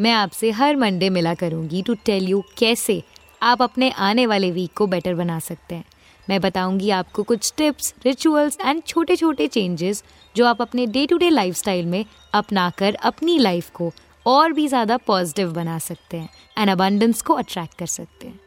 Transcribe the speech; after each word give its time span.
मैं 0.00 0.12
आपसे 0.12 0.50
हर 0.50 0.76
मंडे 0.76 1.10
मिला 1.10 1.34
करूँगी 1.34 1.82
टू 1.82 1.94
टेल 1.94 2.28
यू 2.28 2.44
कैसे 2.58 3.02
आप 3.42 3.62
अपने 3.62 3.90
आने 3.90 4.26
वाले 4.26 4.50
वीक 4.50 4.72
को 4.76 4.86
बेटर 4.86 5.14
बना 5.14 5.38
सकते 5.38 5.74
हैं। 5.74 5.84
मैं 6.30 6.40
बताऊँगी 6.40 6.90
आपको 6.90 7.22
कुछ 7.22 7.52
टिप्स 7.56 7.94
रिचुअल्स 8.04 8.58
एंड 8.60 8.82
छोटे 8.82 9.16
छोटे 9.16 9.46
चेंजेस 9.46 10.04
जो 10.36 10.46
आप 10.46 10.62
अपने 10.62 10.86
डे 10.86 11.06
टू 11.06 11.16
डे 11.16 11.30
लाइफ 11.30 11.68
में 11.68 12.04
अपनाकर 12.34 12.94
अपनी 12.94 13.38
लाइफ 13.38 13.70
को 13.70 13.92
और 14.26 14.52
भी 14.52 14.68
ज़्यादा 14.68 14.96
पॉजिटिव 14.96 15.52
बना 15.52 15.78
सकते 15.78 16.16
हैं 16.16 16.28
एंड 16.58 16.70
अबंडेंस 16.70 17.22
को 17.22 17.34
अट्रैक्ट 17.34 17.78
कर 17.78 17.86
सकते 17.86 18.28
हैं। 18.28 18.40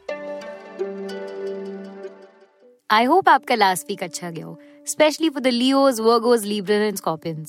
आई 2.91 3.04
होप 3.04 3.29
आपका 3.29 3.55
लास्ट 3.55 3.88
वीक 3.90 4.04
अच्छा 4.04 4.31
गया 4.31 4.45
हो 4.45 4.59
specially 4.88 5.29
for 5.29 5.41
the 5.41 5.48
Leos 5.48 5.99
Virgos 5.99 6.45
Libran 6.45 6.81
and 6.81 7.48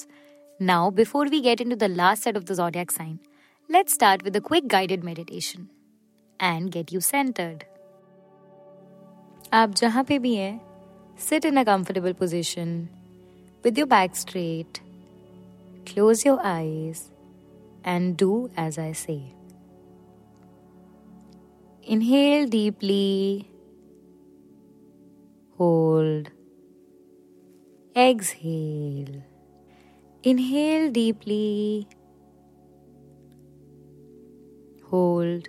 now 0.63 0.91
before 0.91 1.29
we 1.29 1.41
get 1.41 1.61
into 1.61 1.77
the 1.77 1.85
last 1.85 2.25
set 2.25 2.37
of 2.37 2.45
the 2.45 2.53
zodiac 2.53 3.01
sign 3.01 3.34
let's 3.70 3.94
start 3.94 4.24
with 4.24 4.36
a 4.36 4.42
quick 4.42 4.68
guided 4.68 5.04
meditation 5.04 5.70
and 6.40 6.72
get 6.72 6.94
you 6.96 7.02
centered 7.10 7.66
आप 9.54 9.74
जहां 9.82 10.04
पे 10.04 10.20
भी 10.20 10.34
हैं 10.36 10.62
sit 11.28 11.48
in 11.50 11.62
a 11.62 11.66
comfortable 11.70 12.16
position 12.24 12.74
with 13.66 13.80
your 13.82 13.88
back 13.94 14.18
straight 14.24 14.82
close 15.92 16.26
your 16.26 16.40
eyes 16.56 17.06
and 17.94 18.18
do 18.24 18.34
as 18.66 18.82
I 18.88 18.92
say 19.04 19.20
inhale 21.96 22.52
deeply 22.58 23.06
hold 25.62 26.30
Exhale. 27.96 29.24
Inhale 30.24 30.92
deeply. 30.92 31.88
Hold. 34.95 35.49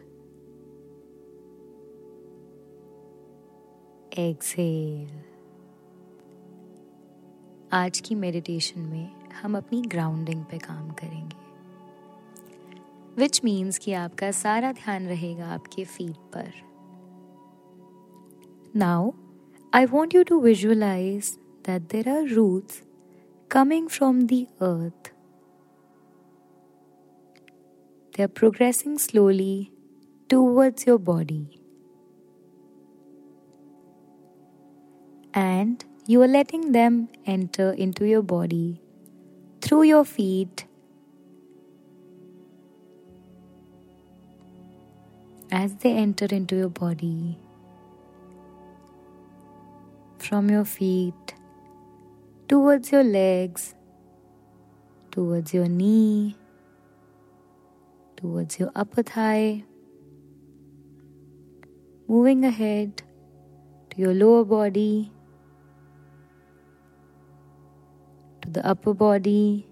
Exhale. 4.17 5.11
आज 7.73 7.99
की 7.99 8.15
meditation 8.15 8.79
में 8.79 9.09
हम 9.41 9.57
अपनी 9.57 9.81
ग्राउंडिंग 9.81 10.43
पे 10.43 10.57
काम 10.57 10.89
करेंगे 10.89 11.43
विच 13.17 13.41
मीन्स 13.43 13.77
कि 13.77 13.93
आपका 13.93 14.31
सारा 14.31 14.71
ध्यान 14.71 15.07
रहेगा 15.07 15.47
आपके 15.47 15.85
फीट 15.85 16.15
पर 16.33 16.51
now 18.75 19.11
I 19.73 19.85
want 19.85 20.15
you 20.15 20.23
to 20.23 20.39
visualise 20.39 21.37
that 21.65 21.89
there 21.89 22.07
are 22.07 22.25
roots 22.27 22.81
coming 23.51 23.87
from 23.89 24.27
the 24.27 24.47
earth. 24.61 25.14
They 28.15 28.23
are 28.23 28.29
progressing 28.29 28.97
slowly 28.97 29.73
towards 30.29 30.85
your 30.87 30.97
body. 30.97 31.59
And 35.33 35.83
you 36.07 36.21
are 36.21 36.27
letting 36.27 36.71
them 36.71 37.09
enter 37.25 37.71
into 37.71 38.05
your 38.05 38.21
body 38.21 38.79
through 39.59 39.83
your 39.83 40.05
feet. 40.05 40.63
As 45.51 45.75
they 45.75 45.91
enter 45.91 46.27
into 46.31 46.55
your 46.55 46.69
body, 46.69 47.37
from 50.19 50.49
your 50.49 50.63
feet 50.63 51.35
towards 52.47 52.93
your 52.93 53.03
legs, 53.03 53.75
towards 55.11 55.53
your 55.53 55.67
knee, 55.67 56.37
towards 58.17 58.59
your 58.59 58.71
upper 58.75 59.03
thigh, 59.03 59.63
moving 62.07 62.45
ahead 62.45 63.01
to 63.89 63.97
your 63.97 64.13
lower 64.13 64.43
body, 64.43 65.11
to 68.41 68.49
the 68.49 68.65
upper 68.65 68.93
body, 68.93 69.67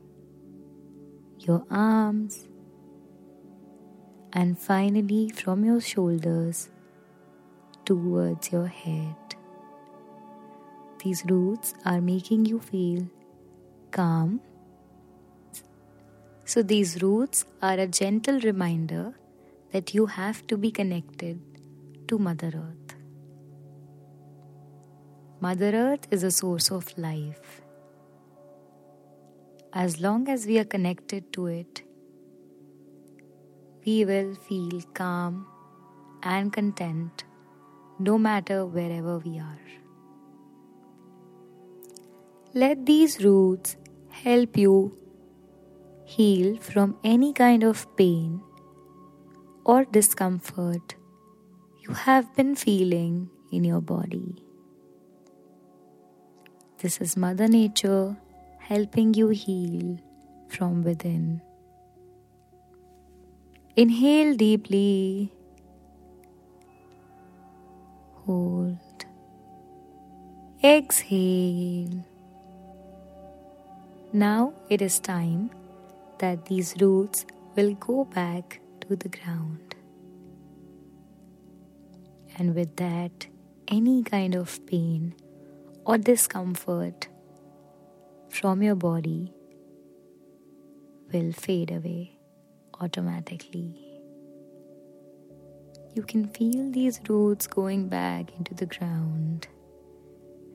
your 1.39 1.65
arms, 1.69 2.47
and 4.33 4.57
finally 4.57 5.29
from 5.29 5.63
your 5.63 5.79
shoulders 5.79 6.69
towards 7.85 8.51
your 8.51 8.67
head. 8.67 9.15
These 11.03 11.25
roots 11.25 11.73
are 11.85 11.99
making 11.99 12.45
you 12.45 12.59
feel 12.59 13.07
calm. 13.91 14.39
So, 16.45 16.61
these 16.61 17.01
roots 17.01 17.45
are 17.61 17.79
a 17.79 17.87
gentle 17.87 18.39
reminder 18.41 19.13
that 19.71 19.93
you 19.93 20.05
have 20.07 20.45
to 20.47 20.57
be 20.57 20.71
connected 20.71 21.39
to 22.07 22.17
Mother 22.17 22.47
Earth. 22.47 22.95
Mother 25.39 25.71
Earth 25.73 26.07
is 26.11 26.23
a 26.23 26.31
source 26.31 26.69
of 26.69 26.97
life. 26.97 27.61
As 29.71 29.99
long 30.01 30.27
as 30.27 30.45
we 30.45 30.59
are 30.59 30.65
connected 30.65 31.31
to 31.33 31.47
it, 31.47 31.81
we 33.85 34.05
will 34.05 34.35
feel 34.35 34.81
calm 34.93 35.47
and 36.23 36.51
content 36.51 37.23
no 37.99 38.17
matter 38.17 38.65
wherever 38.65 39.17
we 39.19 39.39
are. 39.39 39.59
Let 42.53 42.85
these 42.85 43.23
roots 43.23 43.77
help 44.09 44.57
you 44.57 44.97
heal 46.05 46.57
from 46.57 46.97
any 47.03 47.33
kind 47.33 47.63
of 47.63 47.85
pain 47.97 48.41
or 49.65 49.85
discomfort 49.85 50.95
you 51.87 51.93
have 51.93 52.33
been 52.35 52.55
feeling 52.55 53.29
in 53.51 53.63
your 53.63 53.81
body. 53.81 54.41
This 56.77 57.01
is 57.01 57.17
Mother 57.17 57.47
Nature 57.47 58.15
helping 58.59 59.13
you 59.13 59.29
heal 59.29 59.97
from 60.47 60.83
within. 60.83 61.41
Inhale 63.75 64.35
deeply. 64.35 65.33
Hold. 68.25 68.77
Exhale. 70.63 72.05
Now 74.13 74.53
it 74.69 74.81
is 74.81 74.99
time 74.99 75.49
that 76.23 76.45
these 76.45 76.73
roots 76.79 77.25
will 77.55 77.73
go 77.85 78.05
back 78.05 78.61
to 78.79 78.95
the 78.95 79.09
ground. 79.09 79.75
And 82.37 82.55
with 82.55 82.77
that, 82.77 83.27
any 83.67 84.03
kind 84.03 84.33
of 84.33 84.65
pain 84.65 85.15
or 85.85 85.97
discomfort 85.97 87.09
from 88.29 88.63
your 88.63 88.75
body 88.75 89.33
will 91.11 91.33
fade 91.33 91.71
away 91.71 92.17
automatically. 92.79 93.75
You 95.93 96.03
can 96.03 96.29
feel 96.29 96.71
these 96.71 97.01
roots 97.09 97.47
going 97.47 97.89
back 97.89 98.31
into 98.37 98.53
the 98.53 98.65
ground. 98.65 99.49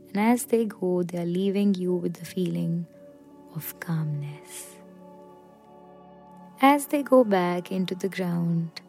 And 0.08 0.16
as 0.16 0.46
they 0.46 0.64
go, 0.64 1.02
they 1.02 1.18
are 1.18 1.26
leaving 1.26 1.74
you 1.74 1.92
with 1.92 2.14
the 2.14 2.24
feeling 2.24 2.86
of 3.54 3.78
calmness. 3.80 4.77
As 6.60 6.86
they 6.86 7.04
go 7.04 7.22
back 7.22 7.70
into 7.70 7.94
the 7.94 8.08
ground, 8.08 8.80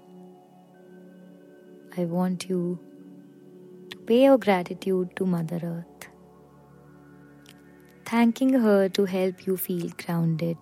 I 1.95 2.05
want 2.05 2.49
you 2.49 2.79
to 3.91 3.97
pay 4.07 4.23
your 4.23 4.39
gratitude 4.39 5.15
to 5.17 5.27
Mother 5.27 5.59
Earth, 5.63 6.07
thanking 8.07 8.53
her 8.53 8.89
to 8.89 9.05
help 9.05 9.45
you 9.45 9.55
feel 9.55 9.91
grounded 10.03 10.57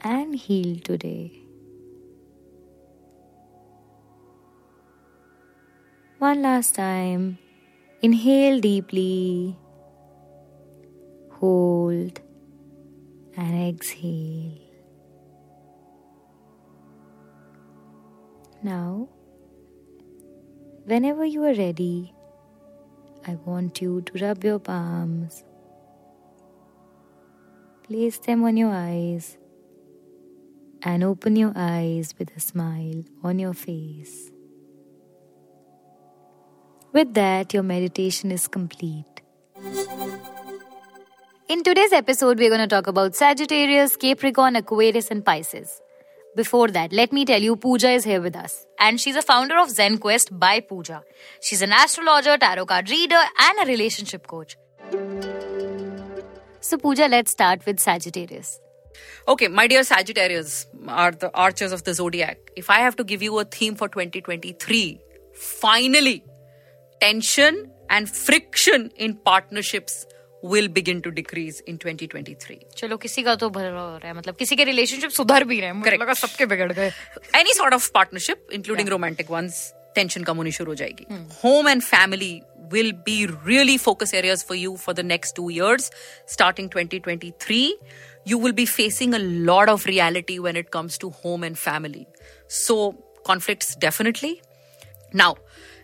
and 0.00 0.34
healed 0.34 0.86
today. 0.86 1.30
One 6.16 6.40
last 6.40 6.74
time, 6.74 7.36
inhale 8.00 8.60
deeply, 8.60 9.58
hold 11.32 12.18
and 13.36 13.68
exhale. 13.68 14.63
Now, 18.62 19.08
whenever 20.84 21.24
you 21.24 21.44
are 21.44 21.54
ready, 21.54 22.14
I 23.26 23.34
want 23.34 23.80
you 23.80 24.02
to 24.02 24.24
rub 24.24 24.44
your 24.44 24.58
palms, 24.58 25.44
place 27.82 28.18
them 28.18 28.44
on 28.44 28.56
your 28.56 28.70
eyes, 28.70 29.38
and 30.82 31.02
open 31.02 31.36
your 31.36 31.52
eyes 31.56 32.14
with 32.18 32.36
a 32.36 32.40
smile 32.40 33.04
on 33.22 33.38
your 33.38 33.54
face. 33.54 34.30
With 36.92 37.14
that, 37.14 37.52
your 37.52 37.62
meditation 37.62 38.30
is 38.30 38.46
complete. 38.46 39.22
In 41.48 41.62
today's 41.62 41.92
episode, 41.92 42.38
we're 42.38 42.48
going 42.48 42.60
to 42.60 42.66
talk 42.66 42.86
about 42.86 43.14
Sagittarius, 43.14 43.96
Capricorn, 43.96 44.56
Aquarius, 44.56 45.10
and 45.10 45.24
Pisces. 45.24 45.80
Before 46.36 46.68
that, 46.68 46.92
let 46.92 47.12
me 47.12 47.24
tell 47.24 47.40
you, 47.40 47.54
Pooja 47.54 47.90
is 47.90 48.02
here 48.02 48.20
with 48.20 48.34
us. 48.34 48.66
And 48.80 49.00
she's 49.00 49.14
a 49.14 49.22
founder 49.22 49.56
of 49.56 49.70
Zen 49.70 49.98
Quest 49.98 50.36
by 50.36 50.60
Pooja. 50.60 51.04
She's 51.40 51.62
an 51.62 51.72
astrologer, 51.72 52.36
tarot 52.36 52.66
card 52.66 52.90
reader, 52.90 53.20
and 53.38 53.58
a 53.62 53.66
relationship 53.70 54.26
coach. 54.26 54.56
So, 56.60 56.76
Pooja, 56.76 57.06
let's 57.06 57.30
start 57.30 57.64
with 57.66 57.78
Sagittarius. 57.78 58.58
Okay, 59.28 59.48
my 59.48 59.68
dear 59.68 59.84
Sagittarius 59.84 60.66
are 60.88 61.12
the 61.12 61.30
archers 61.34 61.70
of 61.72 61.84
the 61.84 61.94
zodiac. 61.94 62.38
If 62.56 62.68
I 62.68 62.78
have 62.78 62.96
to 62.96 63.04
give 63.04 63.22
you 63.22 63.38
a 63.38 63.44
theme 63.44 63.76
for 63.76 63.88
2023, 63.88 65.00
finally, 65.34 66.24
tension 67.00 67.70
and 67.88 68.10
friction 68.10 68.90
in 68.96 69.14
partnerships 69.14 70.06
will 70.43 70.69
begin 70.69 71.01
to 71.05 71.11
decrease 71.11 71.59
in 71.71 71.77
2023. 71.77 72.59
चलो 72.77 72.97
किसी 72.97 73.23
का 73.23 73.35
तो 73.35 73.49
भला 73.49 73.69
हो 73.69 73.97
रहा 73.97 74.07
है 74.07 74.13
मतलब 74.17 74.35
किसी 74.35 74.55
के 74.55 74.63
रिलेशनशिप 74.63 75.11
सुधर 75.11 75.43
भी 75.43 75.59
रहे 75.59 75.69
हैं 75.69 75.73
मुझे 75.75 75.89
Correct. 75.89 76.01
लगा 76.01 76.13
सबके 76.13 76.45
बिगड़ 76.45 76.71
गए 76.73 76.91
Any 77.41 77.55
sort 77.57 77.73
of 77.77 77.89
partnership, 77.97 78.45
including 78.59 78.91
romantic 78.93 79.33
ones, 79.35 79.59
tension 79.97 80.25
कम 80.25 80.37
होनी 80.37 80.51
शुरू 80.59 80.71
हो 80.71 80.75
जाएगी. 80.83 81.05
Home 81.43 81.67
and 81.73 81.83
family 81.89 82.31
will 82.75 82.93
be 83.09 83.17
really 83.49 83.77
focus 83.87 84.13
areas 84.13 84.43
for 84.43 84.55
you 84.55 84.77
for 84.77 84.93
the 84.93 85.05
next 85.11 85.35
two 85.35 85.49
years, 85.49 85.89
starting 86.37 86.69
2023. 86.69 87.77
You 88.25 88.37
will 88.37 88.53
be 88.53 88.65
facing 88.65 89.13
a 89.13 89.19
lot 89.51 89.69
of 89.69 89.85
reality 89.85 90.39
when 90.47 90.55
it 90.55 90.71
comes 90.71 90.97
to 91.03 91.09
home 91.23 91.43
and 91.43 91.57
family. 91.57 92.05
So 92.47 92.77
conflicts 93.25 93.75
definitely. 93.75 94.41
Now, 95.13 95.35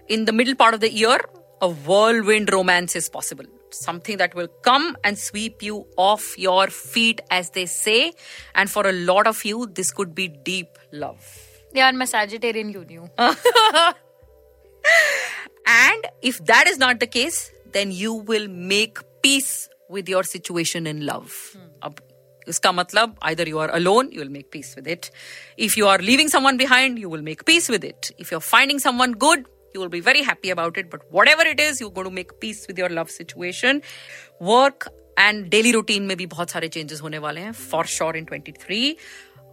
in 0.07 0.25
the 0.25 0.31
middle 0.31 0.55
part 0.55 0.73
of 0.75 0.79
the 0.79 0.91
year, 0.93 1.19
a 1.61 1.69
whirlwind 1.69 2.51
romance 2.53 2.95
is 2.95 3.09
possible. 3.09 3.45
Something 3.71 4.17
that 4.17 4.35
will 4.35 4.47
come 4.63 4.95
and 5.03 5.17
sweep 5.17 5.61
you 5.61 5.85
off 5.97 6.37
your 6.37 6.67
feet, 6.67 7.21
as 7.29 7.49
they 7.49 7.65
say. 7.65 8.13
And 8.53 8.69
for 8.69 8.87
a 8.87 8.93
lot 8.93 9.27
of 9.27 9.43
you, 9.43 9.65
this 9.67 9.91
could 9.91 10.15
be 10.15 10.27
deep 10.29 10.79
love. 10.91 11.33
यार 11.75 11.93
मैं 11.93 12.05
Sagittarian 12.05 12.71
क्यों 12.71 12.83
नहीं 12.85 12.97
हूँ 12.97 13.09
And 15.67 16.07
if 16.21 16.43
that 16.45 16.67
is 16.67 16.77
not 16.77 16.99
the 16.99 17.07
case, 17.07 17.51
then 17.71 17.91
you 17.91 18.13
will 18.13 18.47
make 18.47 18.99
peace 19.21 19.67
with 19.89 20.07
your 20.07 20.23
situation 20.23 20.87
in 20.87 21.05
love. 21.05 21.33
अब 21.83 21.95
इसका 22.47 22.71
मतलब 22.71 23.15
either 23.23 23.47
you 23.49 23.59
are 23.59 23.69
alone, 23.75 24.11
you 24.11 24.19
will 24.19 24.31
make 24.37 24.51
peace 24.51 24.75
with 24.75 24.87
it. 24.87 25.09
If 25.57 25.77
you 25.77 25.87
are 25.87 25.97
leaving 25.97 26.29
someone 26.29 26.57
behind, 26.57 26.99
you 26.99 27.09
will 27.09 27.23
make 27.23 27.43
peace 27.45 27.69
with 27.75 27.83
it. 27.83 28.11
If 28.17 28.31
you're 28.31 28.47
finding 28.49 28.79
someone 28.79 29.13
good, 29.25 29.45
You 29.76 29.82
will 29.82 30.06
very 30.06 30.22
happy 30.22 30.50
about 30.50 30.78
it 30.78 30.94
but 30.94 31.00
whatever 31.28 31.48
it 31.48 31.60
is 31.60 31.82
you 31.82 31.90
going 31.90 32.10
to 32.10 32.16
make 32.20 32.38
peace 32.44 32.66
with 32.68 32.82
your 32.82 32.90
love 32.98 33.12
situation. 33.18 33.82
Work 34.42 34.88
and 35.18 35.44
daily 35.50 35.72
routine 35.72 36.02
में 36.02 36.16
भी 36.16 36.26
बहुत 36.26 36.50
सारे 36.50 36.68
changes 36.68 37.00
होने 37.02 37.18
वाले 37.18 37.40
हैं 37.40 37.52
for 37.52 37.86
sure 37.86 38.16
in 38.16 38.24
twenty 38.24 38.52
three 38.52 38.96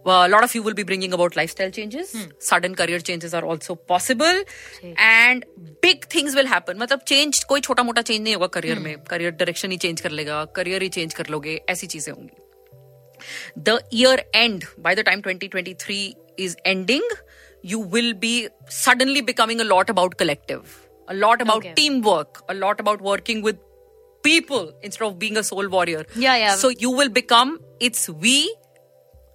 lot 0.06 0.42
of 0.42 0.56
you 0.56 0.62
will 0.62 0.74
be 0.74 0.84
bringing 0.84 1.12
about 1.12 1.36
lifestyle 1.50 1.70
changes 1.70 2.12
sudden 2.40 2.74
career 2.74 3.00
changes 3.00 3.34
are 3.34 3.44
also 3.44 3.74
possible 3.88 4.44
and 4.84 5.44
big 5.82 6.04
things 6.14 6.34
will 6.34 6.46
happen 6.46 6.78
मतलब 6.78 7.00
change 7.06 7.42
कोई 7.44 7.60
छोटा 7.60 7.82
मोटा 7.82 8.02
चेंज 8.02 8.20
नहीं 8.20 8.34
होगा 8.34 8.46
करियर 8.46 8.76
hmm. 8.76 8.84
में. 8.84 9.02
करियर 9.10 9.30
डायरेक्शन 9.30 9.70
ही 9.70 9.76
change 9.76 10.00
कर 10.00 10.10
लेगा. 10.10 10.44
करियर 10.44 10.82
ही 10.82 10.88
चेंज 10.88 11.14
कर 11.14 11.26
लोगे. 11.30 11.60
ऐसी 11.68 11.86
चीज़ें 11.86 12.12
होंगी. 12.14 12.36
The 13.58 13.78
year 13.94 14.24
end 14.34 14.64
by 14.78 14.94
the 14.94 15.00
time 15.00 15.20
twenty 15.20 15.48
twenty 15.48 15.74
three 15.74 16.14
is 16.38 16.56
ending 16.66 17.10
you 17.67 17.79
will 17.95 18.13
be 18.13 18.33
suddenly 18.69 19.21
becoming 19.21 19.61
a 19.61 19.65
lot 19.65 19.89
about 19.89 20.17
collective. 20.17 20.79
A 21.07 21.13
lot 21.15 21.41
about 21.41 21.57
Okay. 21.57 21.73
teamwork. 21.75 22.43
A 22.49 22.53
lot 22.55 22.79
about 22.79 23.01
working 23.01 23.41
with 23.41 23.57
people 24.23 24.71
instead 24.81 25.05
of 25.07 25.17
being 25.19 25.37
a 25.37 25.43
soul 25.43 25.67
warrior. 25.69 26.05
Yeah, 26.15 26.37
yeah. 26.37 26.55
So 26.55 26.69
you 26.85 26.91
will 26.91 27.09
become 27.09 27.59
it's 27.79 28.07
we 28.25 28.37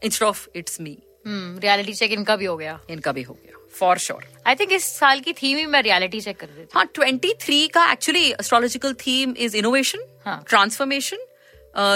instead 0.02 0.26
of 0.28 0.48
it's 0.54 0.80
me. 0.88 0.96
Reality 1.26 1.92
check 1.94 2.12
इनका 2.12 2.34
भी 2.36 2.44
हो 2.44 2.56
गया 2.56 2.78
इनका 2.90 3.12
भी 3.12 3.22
हो 3.22 3.34
गया 3.34 3.56
for 3.78 3.98
sure 3.98 4.24
I 4.46 4.54
think 4.60 4.72
इस 4.72 4.84
साल 4.98 5.20
की 5.20 5.32
थीम 5.40 5.56
ही 5.58 5.64
मैं 5.66 5.82
रियलिटी 5.82 6.20
चेक 6.20 6.38
कर 6.40 6.46
रही 6.48 6.64
थी 6.64 6.68
हाँ 6.74 6.84
23 6.98 7.68
का 7.74 7.84
actually 7.92 8.24
astrological 8.30 8.94
theme 9.06 9.34
is 9.46 9.56
innovation 9.56 10.06
हाँ. 10.24 10.42
Transformation 10.48 11.26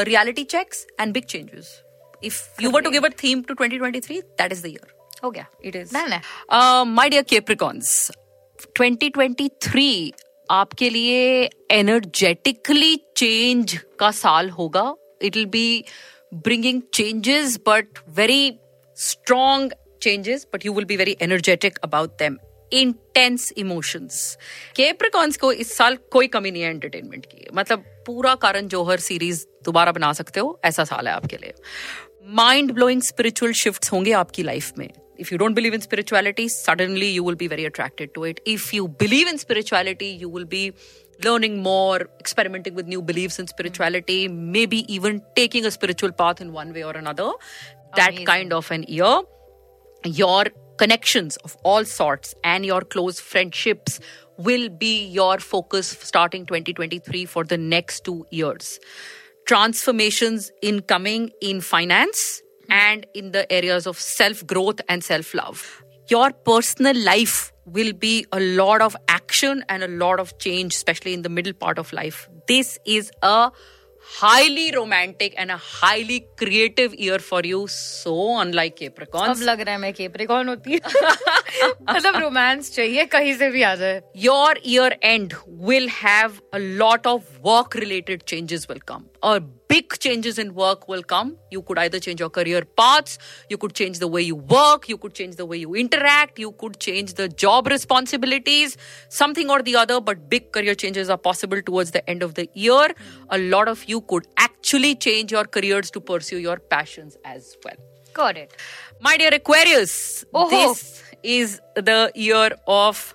reality 0.08 0.44
checks 0.54 0.86
and 1.00 1.12
big 1.14 1.24
changes 1.34 1.72
if 2.24 2.62
you 2.62 2.70
were 2.70 2.82
to 2.82 2.90
give 2.90 3.06
a 3.06 3.10
theme 3.22 3.42
to 3.48 3.54
2023 3.62 4.20
that 4.40 4.52
is 4.52 4.62
the 4.62 4.66
year 4.66 4.94
हो 5.23 5.31
गया। 5.31 5.47
इट 5.65 5.75
इज़ 5.75 5.95
Done 5.95 6.11
है। 6.11 6.21
My 6.83 7.07
dear 7.07 7.25
Capricorns, 7.25 8.11
2023 8.79 10.11
आपके 10.51 10.89
लिए 10.89 11.49
एनर्जेटिकली 11.71 12.95
चेंज 13.17 13.79
का 13.99 14.11
साल 14.11 14.49
होगा। 14.49 14.95
It 15.21 15.35
will 15.35 15.45
be 15.45 15.83
bringing 16.33 16.81
changes 16.93 17.57
but 17.67 17.87
very 18.09 18.57
strong 18.97 19.73
changes 20.01 20.47
but 20.53 20.65
you 20.65 20.73
will 20.73 20.85
be 20.85 20.97
very 20.97 21.17
energetic 21.21 21.77
about 21.77 22.09
them 22.09 22.37
intense 22.73 23.51
emotions 23.57 24.37
Capricorns 24.75 25.37
को 25.37 25.51
इस 25.51 25.75
साल 25.77 25.95
कोई 25.95 26.27
कमी 26.27 26.51
नहीं 26.51 26.61
है 26.61 26.69
एंटरटेनमेंट 26.69 27.25
की। 27.25 27.47
मतलब 27.53 27.83
पूरा 28.07 28.35
कारण 28.35 28.67
जोहर 28.67 28.99
सीरीज़ 28.99 29.45
दोबारा 29.63 29.91
बना 29.91 30.13
सकते 30.13 30.39
हो 30.39 30.59
ऐसा 30.63 30.83
साल 30.83 31.07
है 31.07 31.13
आपके 31.13 31.37
लिए। 31.37 31.53
माइंड 32.25 32.71
ब्लोइंग 32.71 33.01
स्पिरिचुअल 33.01 33.51
शिफ्ट 33.53 33.91
होंगे 33.91 34.11
आपकी 34.11 34.43
लाइफ 34.43 34.71
में। 34.77 34.89
If 35.17 35.31
you 35.31 35.37
don't 35.37 35.53
believe 35.53 35.73
in 35.73 35.81
spirituality 35.81 36.47
suddenly 36.47 37.07
you 37.07 37.23
will 37.23 37.35
be 37.35 37.47
very 37.47 37.65
attracted 37.65 38.13
to 38.13 38.23
it 38.23 38.39
if 38.45 38.73
you 38.73 38.87
believe 38.87 39.27
in 39.27 39.37
spirituality 39.37 40.07
you 40.07 40.29
will 40.29 40.45
be 40.45 40.73
learning 41.23 41.61
more 41.63 42.01
experimenting 42.19 42.75
with 42.75 42.87
new 42.87 43.01
beliefs 43.01 43.39
in 43.39 43.47
spirituality 43.47 44.27
maybe 44.27 44.81
even 44.93 45.21
taking 45.35 45.65
a 45.65 45.71
spiritual 45.71 46.11
path 46.11 46.39
in 46.41 46.53
one 46.53 46.73
way 46.73 46.83
or 46.83 46.91
another 46.91 47.31
that 47.95 48.09
Amazing. 48.09 48.25
kind 48.25 48.53
of 48.53 48.71
an 48.71 48.83
year 48.83 49.21
your 50.03 50.45
connections 50.77 51.37
of 51.37 51.57
all 51.63 51.83
sorts 51.83 52.35
and 52.43 52.65
your 52.65 52.81
close 52.81 53.19
friendships 53.19 53.99
will 54.37 54.69
be 54.69 55.05
your 55.07 55.39
focus 55.39 55.87
starting 55.87 56.45
2023 56.45 57.25
for 57.25 57.43
the 57.43 57.57
next 57.57 58.05
two 58.05 58.25
years. 58.29 58.79
Transformations 59.47 60.51
incoming 60.61 61.31
in 61.41 61.61
finance 61.61 62.41
and 62.68 63.06
in 63.14 63.32
the 63.32 63.50
areas 63.52 63.86
of 63.86 63.98
self 63.98 64.46
growth 64.46 64.80
and 64.88 65.04
self 65.04 65.34
love. 65.34 65.82
Your 66.08 66.30
personal 66.32 66.96
life 66.96 67.52
will 67.64 67.92
be 67.92 68.26
a 68.32 68.40
lot 68.40 68.80
of 68.82 68.96
action 69.08 69.64
and 69.68 69.82
a 69.82 69.88
lot 69.88 70.18
of 70.20 70.38
change, 70.38 70.74
especially 70.74 71.14
in 71.14 71.22
the 71.22 71.28
middle 71.28 71.52
part 71.52 71.78
of 71.78 71.92
life. 71.92 72.28
This 72.48 72.78
is 72.84 73.10
a 73.22 73.50
highly 74.04 74.72
romantic 74.74 75.34
and 75.38 75.50
a 75.50 75.56
highly 75.56 76.26
creative 76.36 76.94
year 76.94 77.18
for 77.20 77.40
you. 77.44 77.66
So, 77.68 78.14
unlike 78.40 78.76
Capricorns, 78.76 79.38
अब 79.38 79.42
लग 79.48 79.60
रहा 79.60 79.74
है 79.74 79.80
मैं 79.80 79.92
Capricorn 79.94 80.48
होती 80.48 80.80
मतलब 81.90 82.16
romance 82.20 82.70
चाहिए 82.74 83.04
कहीं 83.14 83.34
से 83.38 83.50
भी 83.50 83.62
आ 83.62 83.74
जाए 83.82 84.02
your 84.14 84.54
year 84.64 84.90
end 85.02 85.34
will 85.46 85.88
have 85.88 86.40
a 86.52 86.58
lot 86.82 87.06
of 87.06 87.22
work 87.42 87.74
related 87.74 88.26
changes 88.26 88.68
will 88.68 88.82
come 88.92 89.06
or 89.22 89.38
big 89.77 89.97
changes 89.99 90.39
in 90.43 90.53
work 90.55 90.87
will 90.91 91.03
come. 91.03 91.35
You 91.51 91.61
could 91.61 91.79
either 91.83 91.99
change 92.05 92.19
your 92.19 92.29
career 92.37 92.61
paths, 92.81 93.17
you 93.49 93.57
could 93.63 93.73
change 93.79 93.99
the 93.99 94.07
way 94.15 94.21
you 94.21 94.35
work, 94.35 94.89
you 94.89 94.97
could 94.97 95.13
change 95.13 95.35
the 95.41 95.45
way 95.45 95.57
you 95.57 95.75
interact, 95.75 96.39
you 96.39 96.51
could 96.63 96.79
change 96.79 97.13
the 97.21 97.27
job 97.43 97.67
responsibilities, 97.67 98.77
something 99.09 99.51
or 99.55 99.61
the 99.61 99.75
other. 99.75 99.99
But 100.01 100.29
big 100.29 100.51
career 100.51 100.75
changes 100.75 101.09
are 101.09 101.17
possible 101.17 101.61
towards 101.61 101.91
the 101.91 102.07
end 102.09 102.23
of 102.23 102.33
the 102.39 102.49
year. 102.53 102.87
Hmm. 102.87 103.37
A 103.37 103.37
lot 103.55 103.67
of 103.67 103.83
you 103.85 104.01
could 104.01 104.27
actually 104.37 104.95
change 104.95 105.31
your 105.31 105.45
careers 105.45 105.91
to 105.91 106.01
pursue 106.13 106.39
your 106.47 106.57
passions 106.57 107.17
as 107.23 107.55
well. 107.63 107.77
Got 108.13 108.37
it. 108.37 108.55
My 108.99 109.15
dear 109.17 109.29
Aquarius, 109.33 110.25
oh. 110.33 110.49
this 110.49 111.03
is 111.21 111.61
the 111.75 112.11
year 112.15 112.49
of 112.65 113.13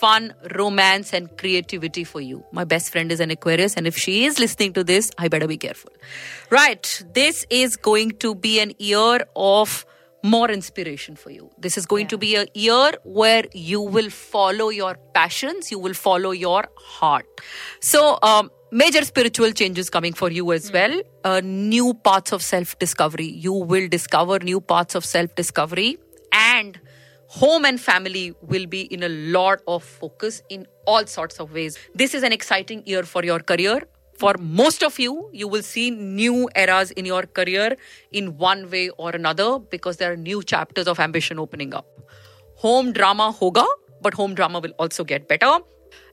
fun, 0.00 0.32
romance, 0.56 1.12
and 1.12 1.36
creativity 1.36 2.04
for 2.04 2.20
you. 2.20 2.42
My 2.52 2.64
best 2.64 2.90
friend 2.90 3.12
is 3.12 3.20
an 3.20 3.30
Aquarius, 3.30 3.76
and 3.76 3.86
if 3.86 3.96
she 3.96 4.24
is 4.24 4.38
listening 4.38 4.72
to 4.74 4.84
this, 4.84 5.10
I 5.18 5.28
better 5.28 5.46
be 5.46 5.58
careful. 5.58 5.92
Right, 6.48 7.02
this 7.14 7.46
is 7.50 7.76
going 7.76 8.12
to 8.26 8.34
be 8.34 8.60
an 8.60 8.72
year 8.78 9.26
of 9.36 9.84
more 10.22 10.50
inspiration 10.50 11.16
for 11.16 11.30
you. 11.30 11.50
This 11.58 11.76
is 11.78 11.86
going 11.86 12.08
to 12.08 12.18
be 12.18 12.36
a 12.36 12.46
year 12.54 12.92
where 13.04 13.44
you 13.52 13.80
will 13.80 14.10
follow 14.10 14.68
your 14.68 14.96
passions, 15.14 15.70
you 15.70 15.78
will 15.78 15.94
follow 15.94 16.30
your 16.30 16.64
heart. 16.76 17.26
So, 17.80 18.18
um, 18.22 18.50
major 18.70 19.04
spiritual 19.04 19.52
changes 19.52 19.90
coming 19.90 20.12
for 20.12 20.30
you 20.30 20.52
as 20.52 20.70
well. 20.72 21.00
Uh, 21.24 21.40
new 21.44 21.94
paths 21.94 22.32
of 22.32 22.42
self 22.42 22.78
discovery. 22.78 23.26
You 23.48 23.52
will 23.52 23.88
discover 23.88 24.38
new 24.38 24.60
paths 24.60 24.94
of 24.94 25.04
self 25.04 25.34
discovery 25.34 25.98
and 26.32 26.80
home 27.30 27.64
and 27.64 27.80
family 27.80 28.34
will 28.42 28.66
be 28.66 28.80
in 28.94 29.04
a 29.04 29.08
lot 29.08 29.60
of 29.68 29.84
focus 29.84 30.42
in 30.48 30.66
all 30.84 31.06
sorts 31.06 31.38
of 31.38 31.52
ways. 31.52 31.78
This 31.94 32.12
is 32.12 32.24
an 32.24 32.32
exciting 32.32 32.82
year 32.86 33.04
for 33.04 33.24
your 33.24 33.38
career. 33.38 33.82
For 34.18 34.34
most 34.40 34.82
of 34.82 34.98
you, 34.98 35.30
you 35.32 35.46
will 35.46 35.62
see 35.62 35.90
new 35.92 36.48
eras 36.56 36.90
in 36.90 37.04
your 37.04 37.22
career 37.22 37.76
in 38.10 38.36
one 38.36 38.68
way 38.68 38.90
or 38.98 39.10
another 39.10 39.60
because 39.60 39.98
there 39.98 40.12
are 40.12 40.16
new 40.16 40.42
chapters 40.42 40.88
of 40.88 40.98
ambition 40.98 41.38
opening 41.38 41.72
up. 41.72 41.86
Home 42.56 42.92
drama 42.92 43.32
hoga, 43.32 43.64
but 44.02 44.12
home 44.12 44.34
drama 44.34 44.58
will 44.58 44.74
also 44.80 45.04
get 45.04 45.28
better. 45.28 45.58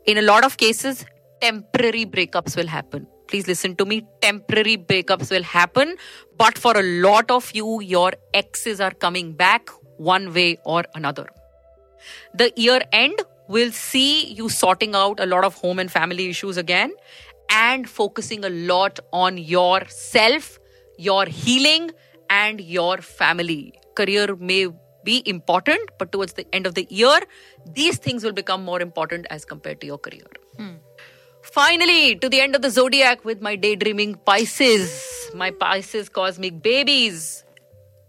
In 0.06 0.20
a 0.20 0.22
lot 0.22 0.46
of 0.46 0.58
cases, 0.58 1.04
temporary 1.42 2.06
breakups 2.06 2.56
will 2.56 2.68
happen. 2.68 3.08
Please 3.28 3.48
listen 3.48 3.76
to 3.78 3.86
me. 3.86 4.06
Temporary 4.22 4.78
breakups 4.78 5.32
will 5.32 5.44
happen, 5.44 5.98
but 6.38 6.60
for 6.60 6.78
a 6.78 6.84
lot 6.84 7.32
of 7.32 7.52
you, 7.56 7.82
your 7.82 8.14
exes 8.36 8.80
are 8.80 8.92
coming 8.92 9.34
back 9.34 9.68
one 9.98 10.34
way 10.34 10.60
or 10.64 10.86
another. 10.96 11.28
The 12.34 12.52
year 12.56 12.82
end 12.92 13.22
will 13.48 13.72
see 13.72 14.26
you 14.34 14.50
sorting 14.50 14.96
out 14.96 15.20
a 15.20 15.26
lot 15.26 15.44
of 15.44 15.56
home 15.56 15.80
and 15.80 15.92
family 15.92 16.30
issues 16.30 16.58
again 16.58 16.94
and 17.50 17.90
focusing 17.90 18.44
a 18.44 18.50
lot 18.50 19.00
on 19.14 19.38
yourself, 19.38 20.60
your 20.98 21.26
healing, 21.26 21.92
and 22.30 22.60
your 22.60 22.98
family. 22.98 23.74
Career 23.96 24.36
may 24.36 24.68
be 25.04 25.24
important, 25.26 25.90
but 25.98 26.12
towards 26.12 26.34
the 26.34 26.46
end 26.54 26.68
of 26.68 26.76
the 26.76 26.86
year, 26.90 27.20
these 27.74 27.98
things 27.98 28.24
will 28.24 28.34
become 28.34 28.64
more 28.64 28.82
important 28.82 29.26
as 29.30 29.46
compared 29.46 29.80
to 29.82 29.88
your 29.88 29.98
career. 29.98 30.28
Hmm. 30.58 30.76
Finally, 31.42 32.18
to 32.18 32.28
the 32.28 32.42
end 32.42 32.56
of 32.56 32.62
the 32.62 32.70
zodiac 32.70 33.24
with 33.24 33.42
my 33.42 33.56
daydreaming 33.56 34.16
Pisces, 34.26 35.32
my 35.34 35.52
Pisces 35.52 36.10
cosmic 36.10 36.62
babies. 36.62 37.46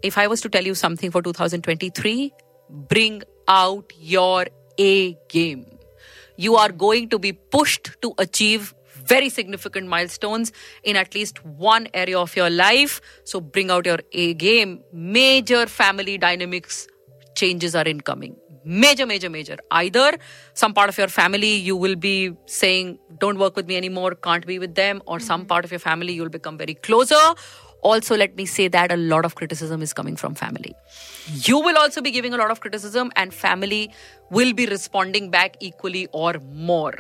If 0.03 0.17
I 0.17 0.29
was 0.29 0.41
to 0.43 0.49
tell 0.49 0.65
you 0.65 0.75
something 0.75 1.11
for 1.11 1.23
2023, 1.23 2.33
bring 2.71 3.23
out 3.49 3.93
your 3.99 4.47
A 4.79 5.15
game. 5.29 5.67
You 6.37 6.55
are 6.55 6.71
going 6.71 7.09
to 7.09 7.19
be 7.19 7.33
pushed 7.33 8.01
to 8.03 8.15
achieve 8.19 8.75
very 8.95 9.29
significant 9.29 9.89
milestones 9.89 10.53
in 10.85 10.95
at 10.95 11.15
least 11.17 11.45
one 11.45 11.89
area 11.95 12.19
of 12.19 12.37
your 12.37 12.49
life. 12.49 13.01
So 13.25 13.41
bring 13.41 13.73
out 13.73 13.87
your 13.87 13.99
A 14.13 14.35
game. 14.35 14.83
Major 14.93 15.67
family 15.67 16.17
dynamics 16.17 16.87
changes 17.35 17.75
are 17.75 17.89
incoming. 17.89 18.37
Major, 18.65 19.07
major, 19.07 19.31
major. 19.31 19.57
Either 19.71 20.19
some 20.53 20.75
part 20.75 20.91
of 20.91 20.99
your 20.99 21.09
family 21.09 21.55
you 21.55 21.75
will 21.75 21.97
be 21.97 22.37
saying, 22.47 22.99
don't 23.19 23.39
work 23.39 23.57
with 23.57 23.67
me 23.67 23.77
anymore, 23.77 24.15
can't 24.15 24.47
be 24.47 24.59
with 24.59 24.75
them, 24.75 25.03
or 25.07 25.19
some 25.19 25.41
mm-hmm. 25.41 25.49
part 25.49 25.65
of 25.65 25.73
your 25.73 25.81
family 25.81 26.13
you'll 26.13 26.29
become 26.29 26.59
very 26.59 26.75
closer. 26.75 27.35
Also, 27.83 28.17
let 28.17 28.37
me 28.37 28.45
say 28.45 28.69
that 28.69 28.93
a 28.93 28.97
lot 28.97 29.25
of 29.25 29.35
criticism 29.35 29.83
is 29.83 29.93
coming 29.93 30.17
from 30.17 30.35
family. 30.35 30.75
You 31.33 31.61
will 31.61 31.79
also 31.79 32.01
be 32.03 32.11
giving 32.11 32.35
a 32.35 32.37
lot 32.37 32.51
of 32.51 32.61
criticism, 32.61 33.13
and 33.17 33.33
family 33.33 33.93
will 34.31 34.53
be 34.53 34.67
responding 34.67 35.31
back 35.31 35.57
equally 35.61 36.09
or 36.13 36.35
more. 36.53 36.95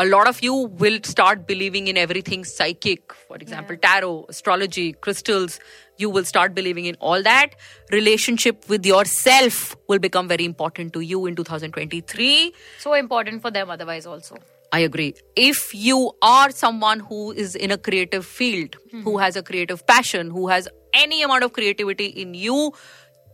A 0.00 0.06
lot 0.06 0.28
of 0.28 0.40
you 0.44 0.54
will 0.54 1.00
start 1.02 1.44
believing 1.44 1.88
in 1.88 1.96
everything 1.96 2.44
psychic 2.44 3.12
for 3.12 3.36
example 3.36 3.76
tarot 3.76 4.26
astrology 4.28 4.92
crystals. 4.92 5.58
You 5.96 6.08
will 6.08 6.24
start 6.24 6.54
believing 6.54 6.84
in 6.84 6.94
all 7.00 7.20
that. 7.24 7.56
Relationship 7.90 8.68
with 8.68 8.86
yourself 8.86 9.76
will 9.88 9.98
become 9.98 10.28
very 10.28 10.44
important 10.44 10.92
to 10.92 11.00
you 11.00 11.26
in 11.26 11.34
2023 11.34 12.54
So 12.78 12.94
important 12.94 13.42
for 13.42 13.50
them 13.50 13.70
otherwise 13.70 14.06
also. 14.06 14.36
I 14.72 14.80
agree. 14.80 15.14
If 15.34 15.74
you 15.74 16.12
are 16.20 16.50
someone 16.50 17.00
who 17.00 17.32
is 17.32 17.54
in 17.54 17.70
a 17.70 17.78
creative 17.78 18.26
field, 18.26 18.76
hmm. 18.90 19.02
who 19.02 19.18
has 19.18 19.36
a 19.36 19.42
creative 19.42 19.86
passion, 19.86 20.30
who 20.30 20.48
has 20.48 20.68
any 20.92 21.22
amount 21.22 21.44
of 21.44 21.52
creativity 21.52 22.06
in 22.06 22.34
you, 22.34 22.72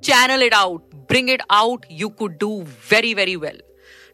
channel 0.02 0.40
it 0.42 0.52
out, 0.52 0.82
bring 1.08 1.28
it 1.28 1.40
out. 1.50 1.86
You 1.90 2.10
could 2.10 2.38
do 2.38 2.62
very, 2.64 3.14
very 3.14 3.36
well. 3.36 3.56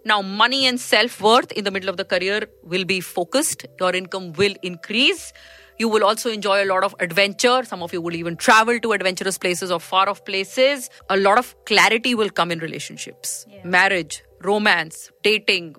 Now, 0.04 0.22
money 0.22 0.66
and 0.66 0.80
self 0.80 1.20
worth 1.20 1.52
in 1.52 1.64
the 1.64 1.70
middle 1.70 1.90
of 1.90 1.98
the 1.98 2.04
career 2.04 2.46
will 2.62 2.84
be 2.84 3.00
focused. 3.00 3.66
Your 3.78 3.94
income 3.94 4.32
will 4.32 4.54
increase. 4.62 5.32
You 5.78 5.88
will 5.88 6.04
also 6.04 6.30
enjoy 6.30 6.64
a 6.64 6.66
lot 6.66 6.84
of 6.84 6.94
adventure. 7.00 7.62
Some 7.64 7.82
of 7.82 7.92
you 7.92 8.00
will 8.00 8.14
even 8.14 8.36
travel 8.36 8.78
to 8.80 8.92
adventurous 8.92 9.38
places 9.38 9.70
or 9.70 9.80
far 9.80 10.08
off 10.08 10.24
places. 10.24 10.88
A 11.08 11.16
lot 11.16 11.38
of 11.38 11.54
clarity 11.64 12.14
will 12.14 12.30
come 12.30 12.50
in 12.50 12.58
relationships, 12.60 13.46
marriage, 13.64 14.22
romance, 14.42 15.10
dating, 15.22 15.76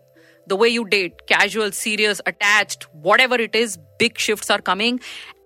the 0.51 0.57
way 0.61 0.67
you 0.67 0.83
date, 0.93 1.25
casual, 1.27 1.71
serious, 1.71 2.21
attached, 2.25 2.87
whatever 3.09 3.35
it 3.35 3.55
is, 3.55 3.77
big 3.99 4.17
shifts 4.17 4.49
are 4.49 4.61
coming. 4.69 4.99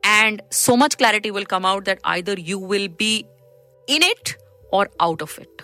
And 0.03 0.41
so 0.49 0.75
much 0.75 0.97
clarity 0.97 1.31
will 1.31 1.45
come 1.45 1.65
out 1.65 1.85
that 1.85 1.99
either 2.03 2.33
you 2.33 2.57
will 2.57 2.87
be 2.87 3.27
in 3.87 4.01
it 4.01 4.35
or 4.71 4.89
out 4.99 5.21
of 5.21 5.37
it. 5.37 5.61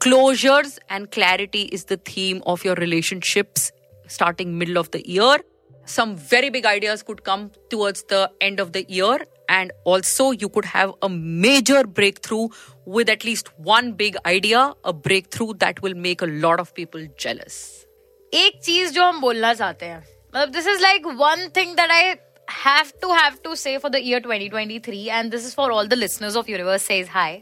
Closures 0.00 0.78
and 0.88 1.10
clarity 1.10 1.62
is 1.78 1.84
the 1.84 1.96
theme 1.96 2.42
of 2.46 2.64
your 2.64 2.74
relationships 2.74 3.72
starting 4.06 4.58
middle 4.58 4.78
of 4.78 4.90
the 4.90 5.02
year. 5.08 5.38
Some 5.86 6.14
very 6.16 6.50
big 6.50 6.66
ideas 6.66 7.02
could 7.02 7.24
come 7.24 7.50
towards 7.70 8.04
the 8.04 8.30
end 8.42 8.60
of 8.60 8.72
the 8.72 8.84
year, 8.88 9.18
and 9.48 9.72
also 9.84 10.30
you 10.30 10.50
could 10.50 10.66
have 10.66 10.94
a 11.00 11.08
major 11.08 11.84
breakthrough 11.84 12.48
with 12.84 13.08
at 13.08 13.24
least 13.24 13.48
one 13.58 13.92
big 13.92 14.16
idea, 14.26 14.74
a 14.84 14.92
breakthrough 14.92 15.54
that 15.54 15.80
will 15.80 15.94
make 15.94 16.20
a 16.20 16.26
lot 16.26 16.60
of 16.60 16.74
people 16.74 17.06
jealous. 17.16 17.86
एक 18.33 18.59
चीज 18.63 18.91
जो 18.93 19.03
हम 19.03 19.19
बोलना 19.21 19.53
चाहते 19.53 19.85
हैं 19.85 19.99
मतलब 20.35 20.49
this 20.51 20.67
is 20.67 20.81
like 20.81 21.05
one 21.21 21.47
thing 21.55 21.75
that 21.75 21.91
I 21.91 22.15
have 22.63 22.91
to 23.01 23.13
have 23.13 23.37
to 23.43 23.55
say 23.55 23.77
for 23.77 23.91
the 23.91 23.99
year 24.03 24.21
2023 24.27 25.07
and 25.07 25.31
this 25.31 25.45
is 25.47 25.55
for 25.55 25.71
all 25.71 25.87
the 25.87 25.93
listeners 25.93 26.35
of 26.37 26.49
universe 26.49 26.83
says 26.87 27.09
hi 27.11 27.41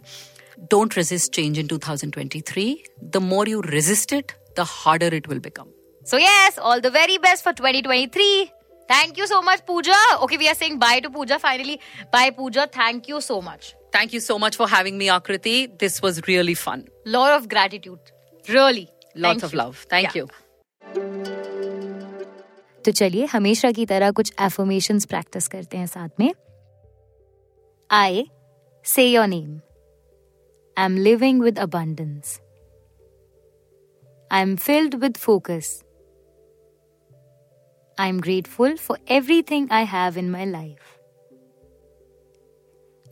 Don't 0.71 0.95
resist 0.98 1.29
change 1.36 1.60
in 1.60 1.69
2023. 1.69 2.63
The 3.13 3.19
more 3.27 3.45
you 3.51 3.62
resist 3.75 4.12
it, 4.17 4.33
the 4.57 4.65
harder 4.71 5.07
it 5.19 5.29
will 5.31 5.39
become. 5.45 5.69
So 6.12 6.19
yes, 6.24 6.60
all 6.71 6.83
the 6.86 6.91
very 6.98 7.15
best 7.24 7.45
for 7.48 7.53
2023. 7.62 8.27
Thank 8.91 9.21
you 9.21 9.27
so 9.31 9.39
much, 9.48 9.63
Pooja. 9.71 9.98
Okay, 10.25 10.39
we 10.43 10.50
are 10.51 10.55
saying 10.60 10.77
bye 10.83 11.00
to 11.07 11.12
Pooja 11.15 11.39
finally. 11.45 11.79
Bye, 12.17 12.29
Pooja. 12.41 12.67
Thank 12.77 13.10
you 13.13 13.21
so 13.29 13.39
much. 13.48 13.71
Thank 13.98 14.13
you 14.17 14.21
so 14.27 14.38
much 14.45 14.60
for 14.62 14.67
having 14.75 15.01
me, 15.01 15.10
Akriti. 15.17 15.55
This 15.86 15.98
was 16.07 16.21
really 16.29 16.57
fun. 16.65 16.86
Lot 17.17 17.33
of 17.39 17.50
gratitude. 17.55 18.13
Really. 18.60 18.86
Lots 19.15 19.31
Thank 19.31 19.43
of 19.50 19.53
you. 19.57 19.63
love. 19.63 19.86
Thank 19.95 20.10
Yeah. 20.10 20.21
you. 20.21 20.27
तो 22.87 22.93
चलिए 22.93 23.25
हमेशा 23.25 23.73
की 23.73 23.87
तरह 23.87 24.11
कुछ 24.11 24.33
affirmations 24.40 25.05
practice 25.05 25.49
करते 25.49 25.76
हैं 25.76 25.87
साथ 25.87 26.09
में। 26.21 26.35
I 27.90 28.31
say 28.85 29.07
your 29.07 29.26
name 29.26 29.61
I 30.78 30.85
am 30.85 30.97
living 30.97 31.43
with 31.43 31.59
abundance 31.59 32.40
I 34.33 34.43
am 34.43 34.57
filled 34.57 34.95
with 34.95 35.16
focus 35.16 35.85
I 37.99 38.09
am 38.09 38.21
grateful 38.21 38.76
for 38.76 38.99
everything 39.09 39.69
I 39.71 39.85
have 39.85 40.19
in 40.19 40.31
my 40.31 40.45
life 40.45 40.93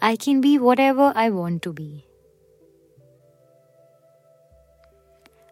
I 0.03 0.17
can 0.17 0.41
be 0.43 0.59
whatever 0.59 1.13
I 1.17 1.31
want 1.31 1.63
to 1.63 1.73
be. 1.73 2.05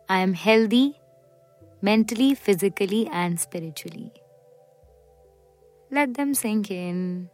I 0.08 0.18
am 0.18 0.34
healthy. 0.34 1.01
Mentally, 1.82 2.34
physically, 2.34 3.08
and 3.12 3.38
spiritually. 3.38 4.12
Let 5.90 6.14
them 6.14 6.34
sink 6.34 6.70
in. 6.70 7.28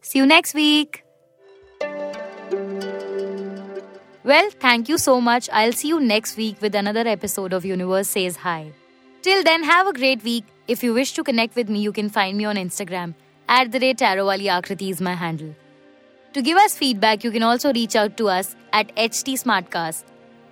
See 0.00 0.18
you 0.18 0.26
next 0.26 0.54
week. 0.54 1.04
Well, 4.24 4.50
thank 4.60 4.88
you 4.88 4.98
so 4.98 5.20
much. 5.20 5.48
I'll 5.52 5.72
see 5.72 5.88
you 5.88 6.00
next 6.00 6.36
week 6.36 6.60
with 6.60 6.74
another 6.74 7.06
episode 7.06 7.52
of 7.52 7.64
Universe 7.64 8.08
Says 8.08 8.36
Hi. 8.36 8.72
Till 9.22 9.44
then, 9.44 9.62
have 9.62 9.86
a 9.86 9.92
great 9.92 10.22
week. 10.24 10.44
If 10.66 10.82
you 10.82 10.94
wish 10.94 11.12
to 11.12 11.24
connect 11.24 11.56
with 11.56 11.68
me, 11.68 11.80
you 11.80 11.92
can 11.92 12.08
find 12.08 12.38
me 12.38 12.44
on 12.44 12.56
Instagram. 12.56 13.14
At 13.48 13.70
the 13.70 13.80
rate 13.80 13.98
Tarowali 13.98 14.46
Akriti 14.46 14.90
is 14.90 15.00
my 15.00 15.14
handle. 15.14 15.54
To 16.34 16.42
give 16.42 16.56
us 16.56 16.76
feedback, 16.76 17.24
you 17.24 17.30
can 17.30 17.42
also 17.42 17.72
reach 17.72 17.94
out 17.94 18.16
to 18.16 18.28
us 18.28 18.56
at 18.72 18.94
HT 18.96 19.34
Smartcast. 19.42 20.04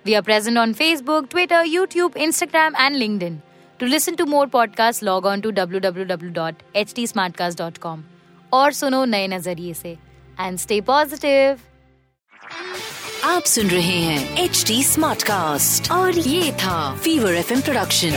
We 0.05 0.15
are 0.15 0.21
present 0.23 0.57
on 0.57 0.73
Facebook, 0.73 1.29
Twitter, 1.29 1.63
YouTube, 1.63 2.15
Instagram, 2.15 2.73
and 2.77 2.95
LinkedIn. 2.95 3.41
To 3.79 3.85
listen 3.87 4.15
to 4.17 4.25
more 4.25 4.47
podcasts, 4.47 5.01
log 5.03 5.25
on 5.25 5.41
to 5.43 5.51
www.htsmartcast.com 5.51 8.03
और 8.53 8.71
सुनो 8.73 9.03
नए 9.05 9.27
नज़रिए 9.27 9.73
से 9.73 9.97
and 10.39 10.57
stay 10.59 10.79
positive 10.89 11.59
आप 13.25 13.43
सुन 13.53 13.67
रहे 13.67 13.99
हैं 13.99 14.37
H 14.43 14.63
D 14.67 14.83
smart 14.83 15.23
cast 15.23 15.91
और 15.91 16.17
ये 16.17 16.51
था 16.63 16.95
Fever 17.03 17.33
F 17.35 17.53
production 17.63 18.11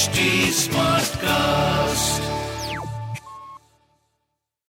HD 0.00 0.18
Smartcast. 0.64 2.29